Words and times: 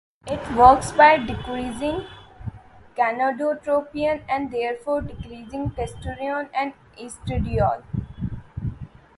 It 0.25 0.53
works 0.55 0.91
by 0.93 1.17
decreasing 1.17 2.07
gonadotropin 2.97 4.23
and 4.27 4.49
therefore 4.51 5.01
decreasing 5.01 5.69
testosterone 5.77 6.49
and 6.55 6.73
estradiol. 6.99 7.83